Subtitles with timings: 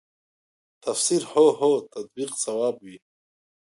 [0.85, 2.97] تفسیر هو هو تطبیق صواب وي.